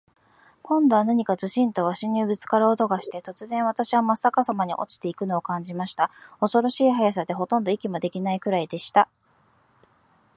[0.63, 6.09] 今度は何かズシンと鷲にぶっつかる音がして、突然、私はまっ逆さまに落ちて行くのを感じました。
[6.39, 9.07] 恐ろしい速さで、ほとんど息もできないくらいでした。